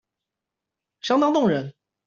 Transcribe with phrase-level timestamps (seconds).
[1.03, 1.75] 相當動人